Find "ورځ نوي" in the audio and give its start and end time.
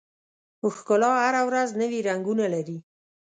1.49-1.99